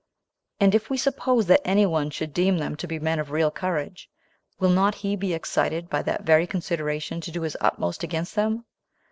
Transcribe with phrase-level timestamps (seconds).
[0.59, 3.51] and if we suppose that any one should deem them to be men of real
[3.51, 4.09] courage,
[4.59, 8.65] will not he be excited by that very consideration to do his utmost against them?